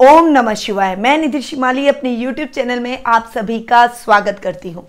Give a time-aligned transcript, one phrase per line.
[0.00, 4.70] ओम नमः शिवाय। मैं निधि शिमाली अपने YouTube चैनल में आप सभी का स्वागत करती
[4.70, 4.84] हूँ।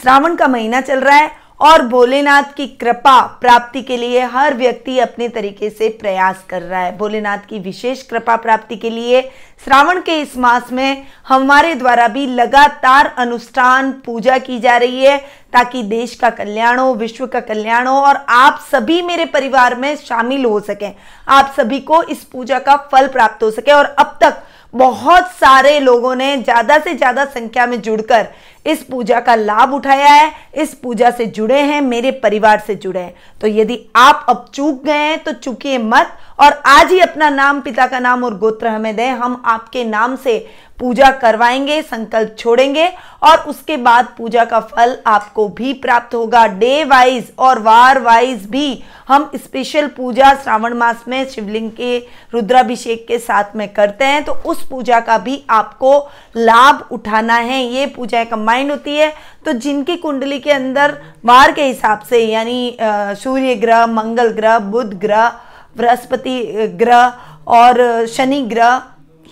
[0.00, 1.30] श्रावण का महीना चल रहा है
[1.62, 6.80] और भोलेनाथ की कृपा प्राप्ति के लिए हर व्यक्ति अपने तरीके से प्रयास कर रहा
[6.80, 9.20] है। भोलेनाथ की विशेष कृपा प्राप्ति के लिए
[9.64, 15.16] श्रावण के इस मास में हमारे द्वारा भी लगातार अनुष्ठान पूजा की जा रही है
[15.52, 19.94] ताकि देश का कल्याण हो, विश्व का कल्याण हो और आप सभी मेरे परिवार में
[19.96, 20.92] शामिल हो सकें।
[21.28, 24.42] आप सभी को इस पूजा का फल प्राप्त हो सके और अब तक
[24.74, 28.26] बहुत सारे लोगों ने ज़्यादा से ज़्यादा संख्या में जुड़कर
[28.66, 33.00] इस पूजा का लाभ उठाया है, इस पूजा से जुड़े हैं, मेरे परिवार से जुड़े
[33.00, 37.30] हैं। तो यदि आप अब चूक गए हैं तो चूकिए मत और आज ही अपना
[37.30, 40.38] नाम, पिता का नाम और गोत्र हमें दें। हम आपके नाम से
[40.78, 42.86] पूजा करवाएँगे, संकल्प छोड़ेंगे
[43.22, 48.46] और उसके बाद पूजा का फल आपको भी प्राप्त होगा। डे वाइज और वार वाइज
[48.46, 51.98] भी हम स्पेशल पूजा श्रावण मास में शिवलिंग के,
[52.32, 55.98] रुद्राभिषेक के साथ में करते हैं। तो उस पूजा का भी आपको
[56.36, 59.12] लाभ उठाना है। ये पूजा कंबाइंड होती है
[59.44, 62.76] तो जिनकी कुंडली के अंदर वार के हिसाब से, यानी
[63.16, 65.28] सूर्य ग्रह, मंगल ग्रह, बुध ग्रह,
[65.76, 67.12] बृहस्पति ग्रह
[67.48, 68.82] और शनि ग्रह,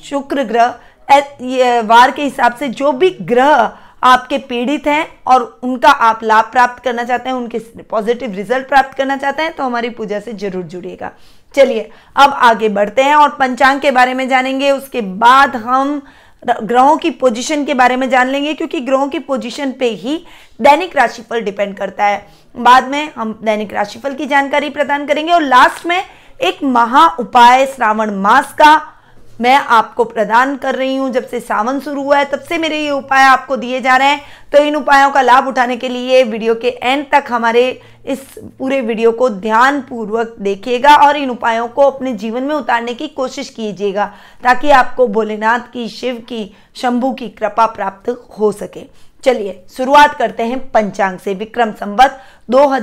[0.02, 6.20] शुक्र ग्रह वार के हिसाब से जो भी ग्रह आपके पीड़ित हैं और उनका आप
[6.24, 7.58] लाभ प्राप्त करना चाहते हैं, उनके
[7.90, 11.10] पॉजिटिव रिज़ल्ट प्राप्त करना चाहते हैं तो हमारी पूजा से ज़रूर जुड़िएगा।
[11.54, 16.00] चलिए, अब आगे बढ़ते हैं और पंचांग के बारे में जानेंगे, उसके बाद हम
[16.42, 20.16] ग्रहों की पोजीशन के बारे में जान लेंगे, क्योंकि ग्रहों की पोजीशन पे ही
[20.60, 25.42] दैनिक राशिफल डिपेंड करता है। बाद में हम दैनिक राशिफल की जानकारी प्रदान करेंगे, और
[25.42, 26.02] लास्ट में
[26.40, 28.80] एक महा उपाय श्रावण मास का
[29.40, 32.78] मैं आपको प्रदान कर रही हूँ। जब से सावन शुरू हुआ है, तब से मेरे
[32.78, 34.20] ये उपाय आपको दिए जा रहे हैं।
[34.52, 38.18] तो इन उपायों का लाभ उठाने के लिए वीडियो के एंड तक हमारे इस
[38.58, 43.50] पूरे वीडियो को ध्यानपूर्वक देखिएगा और इन उपायों को अपने जीवन में उतारने की कोशिश
[43.50, 50.14] कीजिएगा ताकि आपको भोलेनाथ की, शिव की, शंभु की कृपा प्राप्त हो सके। चलिए, शुरुआत
[50.14, 52.78] करते हैं पंचांग से। विक्रम संवत दो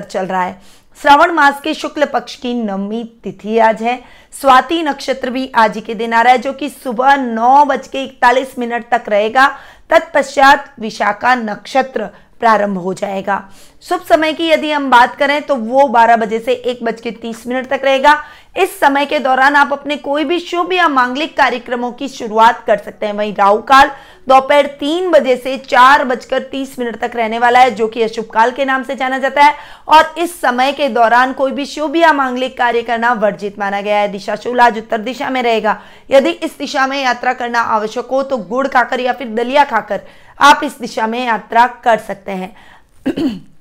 [0.00, 3.96] चल रहा है। श्रावण मास के शुक्ल पक्ष की नवमी तिथि आज है।
[4.40, 8.02] स्वाति नक्षत्र भी आज के दिन आ रहा है, जो कि सुबह नौ बज के
[8.04, 9.46] इकतालीस मिनट तक रहेगा।
[9.90, 12.06] तत्पश्चात विशाखा नक्षत्र
[12.40, 13.36] प्रारंभ हो जाएगा।
[13.82, 17.10] शुभ समय की यदि हम बात करें तो वो 12 बजे से एक बज के
[17.10, 18.22] तीस मिनट तक रहेगा।
[18.56, 22.78] इस समय के दौरान आप अपने कोई भी शुभ या मांगलिक कार्यक्रमों की शुरुआत कर
[22.78, 23.90] सकते हैं। वहीं राहु काल
[24.28, 28.24] दोपहर तीन बजे से चार बजकर तीस मिनट तक रहने वाला है, जो कि अशुभ
[28.24, 29.54] काल के नाम से जाना जाता है।
[29.88, 33.98] और इस समय के दौरान कोई भी शुभ या मांगलिक कार्य करना वर्जित माना गया
[33.98, 38.06] है। दिशा शूल आज उत्तर दिशा में रहेगा। यदि इस दिशा में यात्रा करना आवश्यक
[38.06, 40.00] हो तो गुड़ खाकर या फिर दलिया खाकर
[40.40, 42.56] आप इस दिशा में यात्रा कर सकते हैं।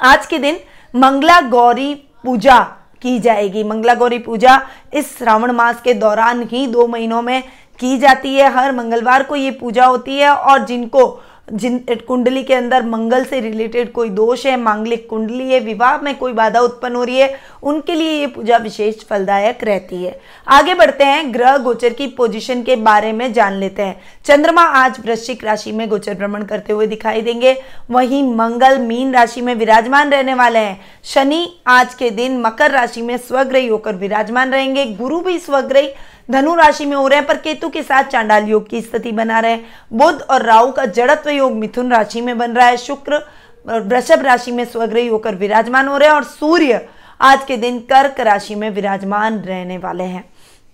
[0.00, 0.58] आज के दिन
[0.94, 1.94] मंगला गौरी
[2.24, 2.58] पूजा
[3.02, 4.60] की जाएगी। मंगला गौरी पूजा
[4.94, 7.42] इस श्रावण मास के दौरान ही दो महीनों में
[7.80, 11.20] की जाती है। हर मंगलवार को ये पूजा होती है और जिनको,
[11.52, 16.16] जिन कुंडली के अंदर मंगल से रिलेटेड कोई दोष है, मांगलिक कुंडली है, विवाह में
[16.18, 20.74] कोई बाधा उत्पन्न हो रही है उनके लिए ये पूजा विशेष फलदायक रहती है। आगे
[20.74, 25.44] बढ़ते हैं, ग्रह गोचर की पोजीशन के बारे में जान लेते हैं। चंद्रमा आज वृश्चिक
[25.44, 27.56] राशि में गोचर भ्रमण करते हुए दिखाई देंगे।
[27.90, 33.02] वहीं मंगल मीन राशि में विराजमान रहने वाले हैं। शनि आज के दिन मकर राशि
[33.02, 35.90] में स्वग्रही होकर विराजमान रहेंगे। गुरु भी स्वग्रही,
[36.30, 39.40] धनु राशि में हो रहे हैं, पर केतु के साथ चांडाल योग की स्थिति बना
[39.40, 43.20] रहे हैं। बुद्ध और राहु का जड़त्व योग मिथुन राशि में बन रहा है। शुक्र
[43.66, 46.86] वृषभ राशि में स्वग्रही होकर विराजमान हो रहे हैं और सूर्य
[47.22, 50.24] आज के दिन कर्क राशि में विराजमान रहने वाले हैं।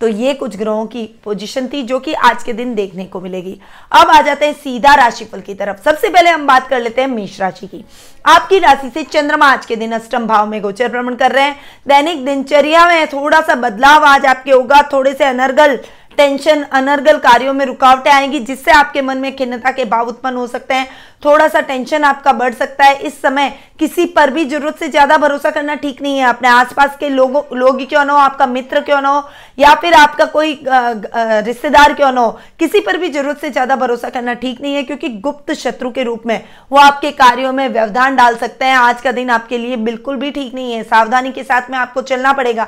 [0.01, 3.59] तो ये कुछ ग्रहों की पोजीशन थी जो कि आज के दिन देखने को मिलेगी।
[3.91, 7.07] अब आ जाते हैं सीधा राशिफल की तरफ़। सबसे पहले हम बात कर लेते हैं
[7.07, 7.85] मेष राशि की।
[8.25, 11.59] आपकी राशि से चंद्रमा आज के दिन अष्टम भाव में गोचर भ्रमण कर रहे हैं।
[11.87, 15.79] दैनिक दिनचर्या में थोड़ा सा बदलाव आज आपके होगा। थोड़े से अनर्गल
[16.19, 20.47] टेंशन, अनर्गल कार्यों में रुकावटें आएँगी, जिससे आपके मन में खिन्नता के भाव उत्पन्न हो
[20.47, 20.87] सकते हैं।
[21.25, 25.17] थोड़ा सा टेंशन आपका बढ़ सकता है। इस समय किसी पर भी ज़रूरत से ज़्यादा
[25.17, 28.81] भरोसा करना ठीक नहीं है। अपने आसपास के लोगों, लोग क्यों ना हो, आपका मित्र
[28.81, 29.23] क्यों ना हो,
[29.59, 34.09] या फिर आपका कोई रिश्तेदार क्यों ना हो, किसी पर भी ज़रूरत से ज़्यादा भरोसा
[34.09, 36.41] करना ठीक नहीं है, क्योंकि गुप्त शत्रु के रूप में
[36.71, 40.31] वो आपके कार्यों में व्यवधान डाल सकते हैं। आज का दिन आपके लिए बिल्कुल भी
[40.31, 42.67] ठीक नहीं है। सावधानी के साथ में आपको चलना पड़ेगा।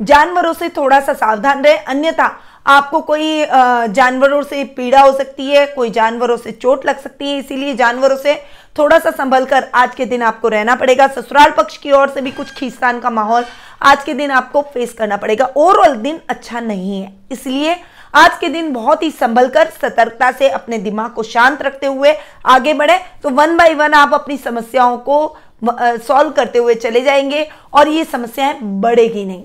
[0.00, 2.30] जानवरों से थोड़ा सा सावधान रहे। अन्यथा
[2.66, 7.38] आपको कोई जानवरों से पीड़ा हो सकती है, कोई जानवरों से चोट लग सकती है,
[7.38, 8.34] इसीलिए जानवरों से
[8.76, 12.20] थोड़ा सा संभल कर आज के दिन आपको रहना पड़ेगा। ससुराल पक्ष की ओर से
[12.20, 13.44] भी कुछ खींचतान का माहौल
[13.82, 17.76] आज के दिन आपको फेस करना पड़ेगा। ओवरऑल दिन अच्छा नहीं है, इसलिए
[18.14, 22.14] आज के दिन बहुत ही संभल कर सतर्कता से अपने दिमाग को शांत रखते हुए
[22.46, 27.48] आगे बढ़े। तो वन बाय वन आप अपनी समस्याओं को सॉल्व करते हुए चले जाएँगे
[27.74, 29.44] और ये समस्याएँ बढ़ेगी नहीं।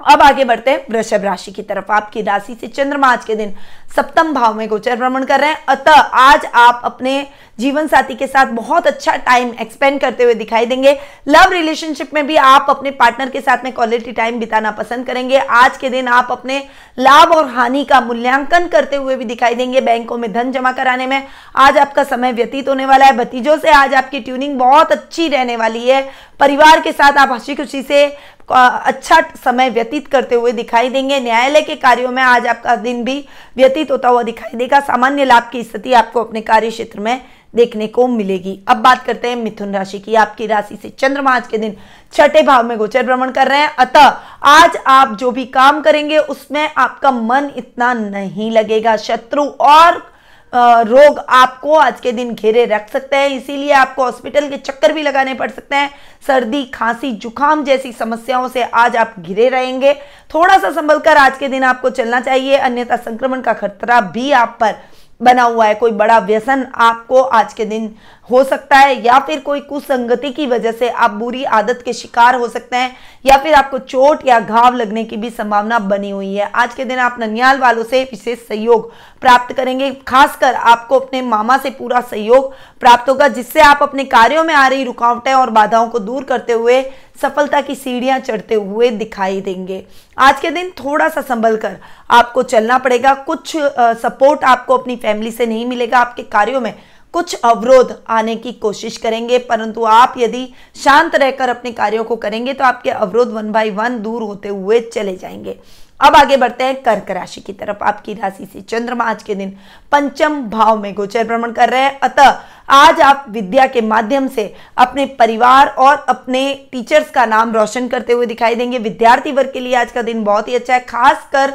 [0.00, 3.54] अब आगे बढ़ते हैं। वृषभ राशि की तरफ़। आपकी राशि से चंद्रमा आज के दिन
[3.96, 7.26] सप्तम भाव में गोचर भ्रमण कर रहे हैं। अतः आज आप अपने
[7.58, 10.92] जीवन साथी के साथ बहुत अच्छा टाइम एक्सपेंड करते हुए दिखाई देंगे।
[11.28, 15.38] लव रिलेशनशिप में भी आप अपने पार्टनर के साथ में क्वालिटी टाइम बिताना पसंद करेंगे।
[15.38, 16.58] आज के दिन आप अपने
[16.98, 21.06] लाभ और हानि का मूल्यांकन करते हुए भी दिखाई देंगे बैंकों में धन जमा कराने
[21.06, 21.26] में।
[21.56, 25.56] आज आपका समय व्यतीत होने वाला है। भतीजों से आज आपकी ट्यूनिंग बहुत अच्छी रहने
[25.56, 26.08] वाली है।
[26.40, 28.06] परिवार के साथ आप हँसी खुशी से
[28.48, 33.24] अच्छा समय व्यतीत करते हुए दिखाई देंगे। न्यायालय के कार्यों में आज आपका दिन भी
[33.56, 37.20] व्यतीत होता हुआ दिखाई देगा। सामान्य लाभ की स्थिति आपको अपने कार्य क्षेत्र में
[37.54, 41.46] देखने को मिलेगी। अब बात करते हैं मिथुन राशि की। आपकी राशि से चंद्रमा आज
[41.46, 41.76] के दिन
[42.12, 46.18] छठे भाव में गोचर भ्रमण कर रहे हैं। अतः आज आप जो भी काम करेंगे,
[46.18, 50.13] उसमें आपका मन इतना नहीं लगेगा। शत्रु और
[50.54, 55.02] रोग आपको आज के दिन घेरे रख सकते हैं, इसीलिए आपको हॉस्पिटल के चक्कर भी
[55.02, 55.90] लगाने पड़ सकते हैं।
[56.26, 59.94] सर्दी, खांसी, जुकाम जैसी समस्याओं से आज आप घिरे रहेंगे।
[60.34, 64.30] थोड़ा सा संभल कर आज के दिन आपको चलना चाहिए, अन्यथा संक्रमण का खतरा भी
[64.32, 64.74] आप पर
[65.20, 67.94] बना हुआ है, कोई बड़ा व्यसन आपको आज के दिन
[68.30, 72.34] हो सकता है, या फिर कोई कुसंगति की वजह से आप बुरी आदत के शिकार
[72.34, 72.94] हो सकते हैं,
[73.24, 76.84] या फिर आपको चोट या घाव लगने की भी संभावना बनी हुई है। आज के
[76.84, 78.90] दिन आप ननियाल वालों से विशेष सहयोग
[79.22, 84.44] प्राप्त करेंगे, खासकर आपको अपने मामा से पूरा सहयोग प्राप्त होगा, जिससे आप अपने कार्यों
[84.44, 86.82] में आ रही रुकावटें और बाधाओं को दूर करते हुए
[87.16, 89.84] सफलता की सीढ़ियाँ चढ़ते हुए दिखाई देंगे।
[90.18, 91.76] आज के दिन थोड़ा सा संभल कर
[92.10, 96.74] आपको चलना पड़ेगा। कुछ सपोर्ट आपको अपनी फैमिली से नहीं मिलेगा। आपके कार्यों में
[97.14, 102.52] कुछ अवरोध आने की कोशिश करेंगे। परंतु आप यदि शांत रहकर अपने कार्यों को करेंगे
[102.52, 105.58] तो आपके अवरोध वन बाय वन दूर होते हुए चले जाएँगे।
[106.00, 109.50] अब आगे बढ़ते हैं कर्क राशि की तरफ़। आपकी राशि से चंद्रमा आज के दिन
[109.92, 112.30] पंचम भाव में गोचर भ्रमण कर रहे हैं। अतः
[112.68, 118.12] आज आप विद्या के माध्यम से अपने परिवार और अपने टीचर्स का नाम रोशन करते
[118.12, 121.52] हुए दिखाई देंगे। विद्यार्थी वर्ग के लिए आज का दिन बहुत ही अच्छा है, खासकर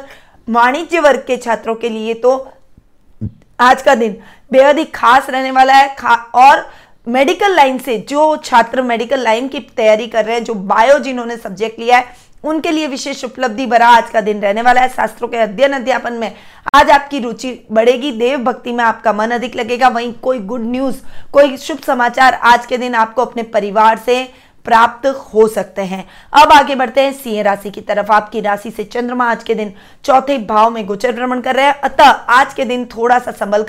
[0.48, 2.36] वाणिज्य वर्ग के छात्रों के लिए तो
[3.58, 4.16] आज का दिन
[4.50, 6.68] बेहद ही खास रहने वाला है। खा और
[7.06, 11.36] मेडिकल लाइन से जो छात्र मेडिकल लाइन की तैयारी कर रहे हैं, जो बायो जिन्होंने
[11.36, 15.28] सब्जेक्ट लिया है उनके लिए विशेष उपलब्धि भरा आज का दिन रहने वाला है। शास्त्रों
[15.28, 16.32] के अध्ययन अध्यापन में
[16.74, 20.96] आज आपकी रुचि बढ़ेगी, देव भक्ति में आपका मन अधिक लगेगा। वहीं कोई गुड न्यूज़
[21.32, 24.22] कोई शुभ समाचार आज के दिन आपको अपने परिवार से
[24.64, 28.84] प्राप्त हो सकते हैं। अब आगे बढ़ते हैं। सिंह राशि की तरफ़ आपकी राशि से
[28.84, 29.72] चंद्रमा आज के दिन
[30.04, 33.66] चौथे भाव में गोचर भ्रमण कर रहे हैं। अतः आज के दिन थोड़ा सा संभल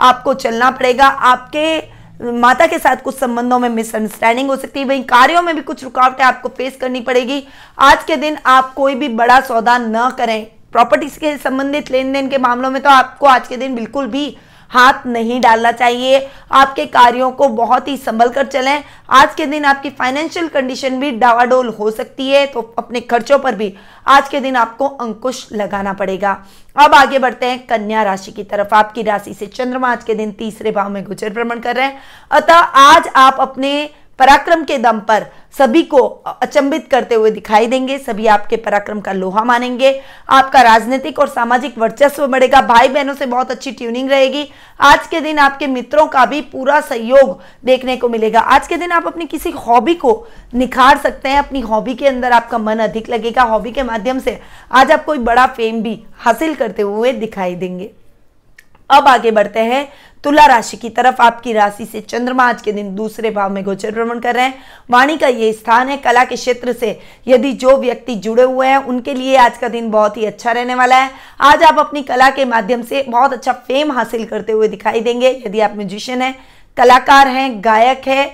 [0.00, 5.02] आपको चलना पड़ेगा। आपके माता के साथ कुछ संबंधों में मिसअंडरस्टैंडिंग हो सकती है, वहीं
[5.04, 7.42] कार्यों में भी कुछ रुकावटें आपको फेस करनी पड़ेगी।
[7.78, 12.28] आज के दिन आप कोई भी बड़ा सौदा न करें। प्रॉपर्टीज़ के संबंधित लेन देन
[12.28, 14.26] के मामलों में तो आपको आज के दिन बिल्कुल भी
[14.72, 19.64] हाथ नहीं डालना चाहिए। आपके कार्यों को बहुत ही संभल कर चलें। आज के दिन
[19.64, 23.72] आपकी फाइनेंशियल कंडीशन भी डावाडोल हो सकती है तो अपने खर्चों पर भी
[24.06, 26.36] आज के दिन आपको अंकुश लगाना पड़ेगा।
[26.76, 30.32] अब आगे बढ़ते हैं, कन्या राशि की तरफ़। आपकी राशि से चंद्रमा आज के दिन
[30.32, 34.98] तीसरे भाव में गुजर भ्रमण कर रहे हैं। अतः आज आप अपने पराक्रम के दम
[35.00, 35.26] पर
[35.58, 35.98] सभी को
[36.42, 39.90] अचंबित करते हुए दिखाई देंगे। सभी आपके पराक्रम का लोहा मानेंगे।
[40.28, 44.48] आपका राजनीतिक और सामाजिक वर्चस्व बढ़ेगा। भाई बहनों से बहुत अच्छी ट्यूनिंग रहेगी।
[44.80, 48.92] आज के दिन आपके मित्रों का भी पूरा सहयोग देखने को मिलेगा। आज के दिन
[48.92, 53.08] आप अपनी किसी हॉबी को निखार सकते हैं। अपनी हॉबी के अंदर आपका मन अधिक
[53.08, 54.40] लगेगा। हॉबी के माध्यम से
[54.72, 57.90] आज आप कोई बड़ा फेम भी हासिल करते हुए दिखाई देंगे।
[58.90, 59.88] अब आगे बढ़ते हैं।
[60.24, 63.90] तुला राशि की तरफ़ आपकी राशि से चंद्रमा आज के दिन दूसरे भाव में गोचर
[63.90, 64.54] भ्रमण कर रहे हैं।
[64.90, 68.76] वाणी का ये स्थान है, कला के क्षेत्र से। यदि जो व्यक्ति जुड़े हुए हैं,
[68.78, 71.10] उनके लिए आज का दिन बहुत ही अच्छा रहने वाला है।
[71.40, 75.30] आज आप अपनी कला के माध्यम से बहुत अच्छा फेम हासिल करते हुए दिखाई देंगे।
[75.46, 76.34] यदि आप म्यूजिशियन हैं,
[76.76, 78.24] कलाकार हैं, गायक है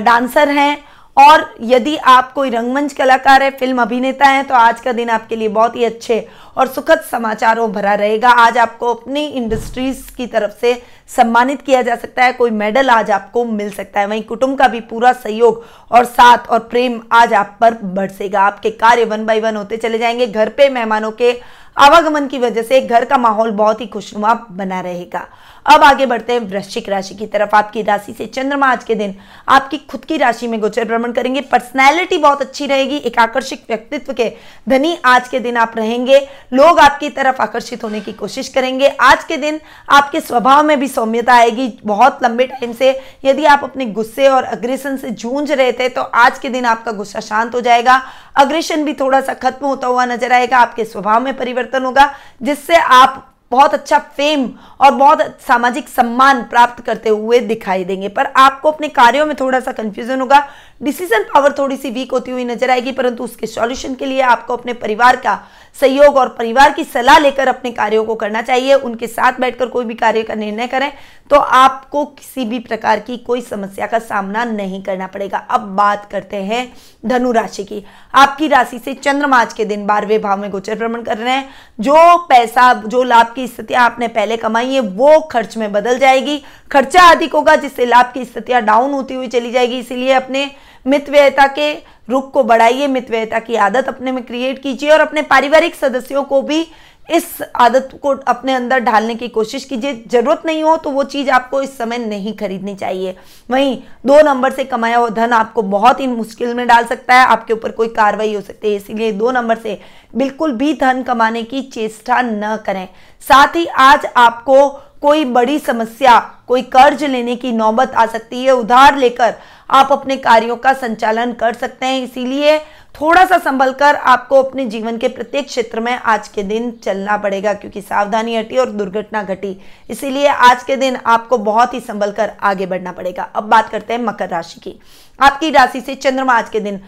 [0.00, 0.78] डांसर हैं,
[1.16, 5.36] और यदि आप कोई रंगमंच कलाकार है फ़िल्म अभिनेता है तो आज का दिन आपके
[5.36, 10.60] लिए बहुत ही अच्छे और सुखद समाचारों भरा रहेगा। आज आपको अपनी इंडस्ट्रीज़ की तरफ़
[10.60, 10.72] से
[11.08, 14.68] सम्मानित किया जा सकता है, कोई मेडल आज आपको मिल सकता है। वहीं कुटुंब का
[14.68, 19.40] भी पूरा सहयोग और साथ और प्रेम आज आप पर बढ़सेगा आपके कार्य वन बाय
[19.40, 21.40] वन होते चले जाएँगे। घर पे मेहमानों के
[21.76, 25.26] आवागमन की वजह से घर का माहौल बहुत ही खुशनुमा बना रहेगा।
[25.66, 29.14] अब आगे बढ़ते हैं वृश्चिक राशि की तरफ़। आपकी राशि से चंद्रमा आज के दिन
[29.48, 34.12] आपकी खुद की राशि में गोचर भ्रमण करेंगे। पर्सनैलिटी बहुत अच्छी रहेगी, एक आकर्षक व्यक्तित्व
[34.12, 34.30] के
[34.68, 36.18] धनी आज के दिन आप रहेंगे।
[36.52, 40.88] लोग आपकी तरफ़ आकर्षित होने की कोशिश करेंगे। आज के दिन आपके स्वभाव में भी
[40.88, 45.72] सौम्यता आएगी, बहुत लंबे टाइम से। यदि आप अपने गुस्से और अग्रेशन से जूझ रहे
[45.72, 48.02] थे तो आज के दिन आपका गुस्सा शांत हो जाएगा।
[48.36, 52.76] अग्रेशन भी थोड़ा सा खत्म होता हुआ नज़र आएगा, आपके स्वभाव में परिवर्तन होगा, जिससे
[52.76, 54.48] आप बहुत अच्छा फेम
[54.80, 59.60] और बहुत सामाजिक सम्मान प्राप्त करते हुए दिखाई देंगे। पर आपको अपने कार्यों में थोड़ा
[59.60, 60.46] सा कंफ्यूजन होगा।
[60.82, 64.56] डिसीज़न पावर थोड़ी सी वीक होती हुई नज़र आएगी, परंतु उसके सॉल्यूशन के लिए आपको
[64.56, 65.42] अपने परिवार का
[65.76, 69.84] सहयोग और परिवार की सलाह लेकर अपने कार्यों को करना चाहिए। उनके साथ बैठकर कोई
[69.84, 70.92] भी कार्य का निर्णय करें
[71.30, 76.08] तो आपको किसी भी प्रकार की कोई समस्या का सामना नहीं करना पड़ेगा। अब बात
[76.10, 76.66] करते हैं
[77.04, 77.84] धनु राशि की।
[78.14, 81.48] आपकी राशि से चंद्रमा आज के दिन बारहवें भाव में गोचर भ्रमण कर रहे हैं।
[81.78, 86.42] जो पैसा, जो लाभ की स्थितियाँ आपने पहले कमाई है, वो खर्च में बदल जाएगी।
[86.72, 90.50] खर्चा अधिक होगा, जिससे लाभ की स्थितियाँ डाउन होती हुई चली जाएगी। इसीलिए अपने
[90.86, 91.72] मितव्ययता के
[92.08, 96.40] रुख को बढ़ाइए मितव्ययता की आदत अपने में क्रिएट कीजिए और अपने पारिवारिक सदस्यों को
[96.42, 96.66] भी
[97.08, 101.30] इस आदत को अपने अंदर ढालने की कोशिश कीजिए। ज़रूरत नहीं हो तो वो चीज़
[101.30, 103.16] आपको इस समय नहीं खरीदनी चाहिए।
[103.50, 107.26] वहीं दो नंबर से कमाया हुआ धन आपको बहुत ही मुश्किल में डाल सकता है,
[107.26, 109.78] आपके ऊपर कोई कार्रवाई हो सकती है। इसीलिए दो नंबर से
[110.14, 112.88] बिल्कुल भी धन कमाने की चेष्टा न करें।
[113.22, 114.68] साथ ही आज आपको
[115.02, 119.34] कोई बड़ी समस्या, कोई कर्ज लेने की नौबत आ सकती है। उधार लेकर
[119.70, 122.58] आप अपने कार्यों का संचालन कर सकते हैं। इसीलिए
[122.96, 127.16] थोड़ा सा संभल कर आपको अपने जीवन के प्रत्येक क्षेत्र में आज के दिन चलना
[127.16, 129.56] पड़ेगा, क्योंकि सावधानी हटी और दुर्घटना घटी।
[129.90, 133.94] इसीलिए आज के दिन आपको बहुत ही संभल कर आगे बढ़ना पड़ेगा। अब बात करते
[133.94, 134.78] हैं मकर राशि की।
[135.18, 136.80] आपकी राशि से चंद्रमा आज के दिन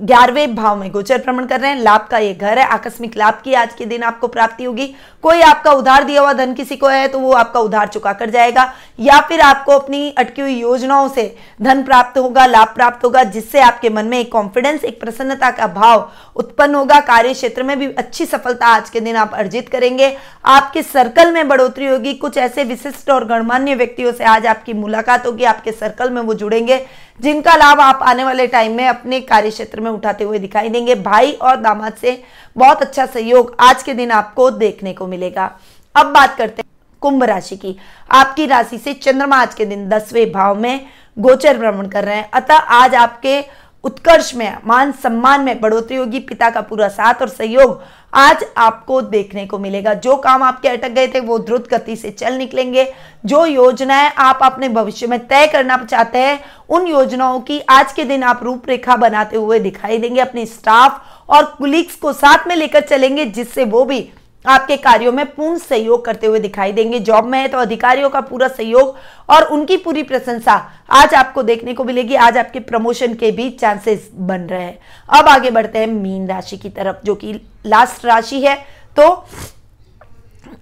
[0.00, 3.40] ग्यारहवें भाव में गोचर भ्रमण कर रहे हैं। लाभ का ये घर है। आकस्मिक लाभ
[3.44, 4.86] की आज के दिन आपको प्राप्ति होगी।
[5.22, 8.30] कोई आपका उधार दिया हुआ धन किसी को है तो वो आपका उधार चुका कर
[8.30, 13.24] जाएगा। या फिर आपको अपनी अटकी हुई योजनाओं से धन प्राप्त होगा, लाभ प्राप्त होगा,
[13.24, 17.78] जिससे आपके मन में एक कॉन्फिडेंस एक प्रसन्नता का भाव उत्पन्न होगा। कार्य क्षेत्र में
[17.78, 22.36] भी अच्छी सफलता आज के दिन आप अर्जित करेंगे। आपके सर्कल में बढ़ोतरी होगी। कुछ
[22.38, 26.84] ऐसे विशिष्ट और गणमान्य व्यक्तियों से आज आपकी मुलाकात होगी। आपके सर्कल में वो जुड़ेंगे।
[27.20, 30.94] जिनका लाभ आप आने वाले टाइम में अपने कार्य क्षेत्र में उठाते हुए दिखाई देंगे।
[30.94, 32.22] भाई और दामाद से
[32.56, 35.50] बहुत अच्छा सहयोग आज के दिन आपको देखने को मिलेगा।
[35.94, 36.68] अब बात करते हैं
[37.02, 37.76] कुंभ राशि की।
[38.10, 40.86] आपकी राशि से चंद्रमा आज के दिन दसवें भाव में
[41.16, 43.40] गोचर भ्रमण कर रहे हैं। अतः आज आपके
[43.84, 47.82] उत्कर्ष में, मान सम्मान में बढ़ोतरी होगी, पिता का पूरा साथ और सहयोग
[48.14, 52.10] आज आपको देखने को मिलेगा। जो काम आपके अटक गए थे, वो द्रुत गति से
[52.10, 52.92] चल निकलेंगे।
[53.24, 58.04] जो योजनाएँ आप अपने भविष्य में तय करना चाहते हैं, उन योजनाओं की आज के
[58.04, 62.80] दिन आप रूपरेखा बनाते हुए दिखाई देंगे। अपने स्टाफ और कुलीग्स को साथ में लेकर
[62.80, 64.08] चलेंगे, जिससे वो भी
[64.44, 68.20] आपके कार्यों में पूर्ण सहयोग करते हुए दिखाई देंगे। जॉब में है तो अधिकारियों का
[68.20, 68.96] पूरा सहयोग
[69.28, 70.54] और उनकी पूरी प्रशंसा
[70.90, 74.78] आज आपको देखने को मिलेगी। आज आपके प्रमोशन के भी चांसेस बन रहे हैं।
[75.08, 77.32] अब आगे बढ़ते हैं मीन राशि की तरफ़, जो कि
[77.66, 78.56] लास्ट राशि है।
[78.96, 79.08] तो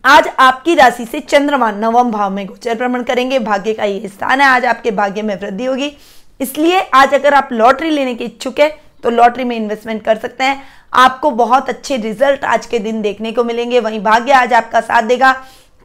[0.04, 4.40] आज आपकी राशि से चंद्रमा नवम भाव में गोचर भ्रमण करेंगे। भाग्य का ये स्थान
[4.40, 5.92] है। आज आपके भाग्य में वृद्धि होगी।
[6.40, 8.68] इसलिए आज अगर आप लॉटरी लेने के इच्छुक है
[9.02, 13.32] तो लॉटरी में इन्वेस्टमेंट कर सकते हैं। आपको बहुत अच्छे रिज़ल्ट आज के दिन देखने
[13.32, 15.32] को मिलेंगे। वहीं भाग्य आज आपका साथ देगा।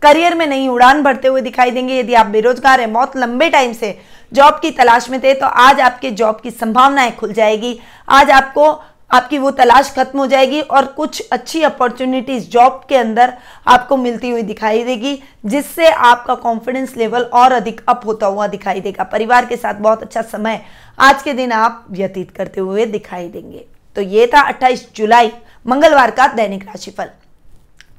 [0.01, 3.73] करियर में नई उड़ान भरते हुए दिखाई देंगे। यदि आप बेरोजगार हैं, बहुत लंबे टाइम
[3.73, 3.97] से
[4.31, 7.79] जॉब की तलाश में थे तो आज आपके जॉब की संभावनाएँ खुल जाएगी।
[8.09, 8.71] आज आपको,
[9.11, 13.33] आपकी वो तलाश खत्म हो जाएगी और कुछ अच्छी अपॉर्चुनिटीज़ जॉब के अंदर
[13.67, 18.81] आपको मिलती हुई दिखाई देगी, जिससे आपका कॉन्फिडेंस लेवल और अधिक अप होता हुआ दिखाई
[18.81, 20.61] देगा। परिवार के साथ बहुत अच्छा समय
[20.99, 25.31] आज के दिन आप व्यतीत करते हुए दिखाई देंगे। तो ये था 28 जुलाई,
[25.67, 27.09] मंगलवार का दैनिक राशिफल।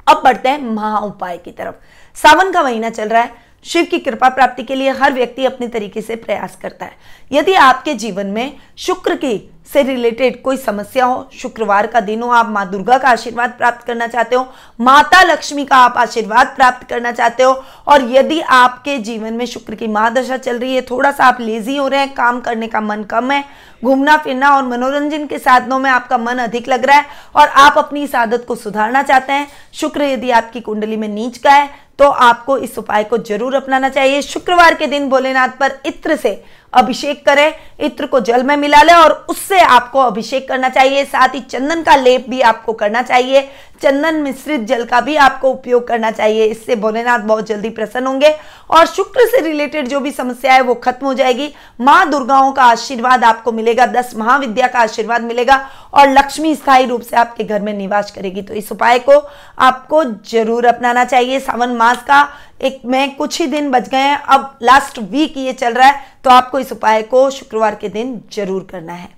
[0.09, 1.75] अब बढ़ते हैं महा उपाय की तरफ़।
[2.17, 3.35] सावन का महीना चल रहा है।
[3.65, 6.93] शिव की कृपा प्राप्ति के लिए हर व्यक्ति अपने तरीके से प्रयास करता है।
[7.33, 12.29] यदि आपके जीवन में शुक्र की से रिलेटेड कोई समस्या हो, शुक्रवार का दिन हो,
[12.31, 14.47] आप माँ दुर्गा का आशीर्वाद प्राप्त करना चाहते हो,
[14.81, 17.53] माता लक्ष्मी का आप आशीर्वाद प्राप्त करना चाहते हो,
[17.89, 21.77] और यदि आपके जीवन में शुक्र की महादशा चल रही है, थोड़ा सा आप लेजी
[21.77, 23.45] हो रहे हैं, काम करने का मन कम है,
[23.85, 27.07] घूमना फिरना और मनोरंजन के साधनों में आपका मन अधिक लग रहा है,
[27.37, 31.39] और आप अपनी इस आदत को सुधारना चाहते हैं, शुक्र यदि आपकी कुंडली में नीच
[31.39, 35.73] का है तो आपको इस उपाय को ज़रूर अपनाना चाहिए। शुक्रवार के दिन भोलेनाथ पर
[35.87, 36.33] इत्र से
[36.75, 41.35] अभिषेक करें, इत्र को जल में मिला लें और उससे आपको अभिषेक करना चाहिए। साथ
[41.35, 43.49] ही चंदन का लेप भी आपको करना चाहिए।
[43.81, 48.35] चंदन मिश्रित जल का भी आपको उपयोग करना चाहिए। इससे भोलेनाथ बहुत जल्दी प्रसन्न होंगे
[48.71, 52.65] और शुक्र से रिलेटेड जो भी समस्या है, वो खत्म हो जाएगी। माँ दुर्गाओं का
[52.65, 55.57] आशीर्वाद आपको मिलेगा, दस महाविद्या का आशीर्वाद मिलेगा
[55.93, 59.19] और लक्ष्मी स्थायी रूप से आपके घर में निवास करेगी। तो इस उपाय को
[59.61, 62.29] आपको ज़रूर अपनाना चाहिए। सावन मास का
[62.63, 66.03] एक में कुछ ही दिन बच गए हैं, अब लास्ट वीक ये चल रहा है
[66.25, 69.09] तो आपको इस उपाय को शुक्रवार के दिन ज़रूर करना है।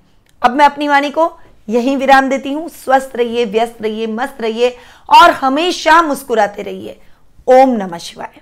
[0.43, 1.27] अब मैं अपनी वाणी को
[1.69, 4.77] यहीं विराम देती हूँ। स्वस्थ रहिए, व्यस्त रहिए, मस्त रहिए
[5.09, 7.01] और हमेशा मुस्कुराते रहिए।
[7.47, 8.41] ओम नमः शिवाय।